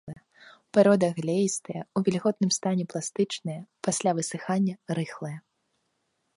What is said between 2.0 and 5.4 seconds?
вільготным стане пластычная, пасля высыхання рыхлая.